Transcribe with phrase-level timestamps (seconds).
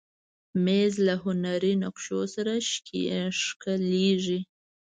[0.65, 2.53] مېز له هنري نقشو سره
[3.41, 4.39] ښکليږي.